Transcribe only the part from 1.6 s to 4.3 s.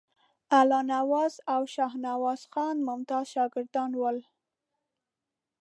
شاهنواز خان ممتاز شاګردان ول.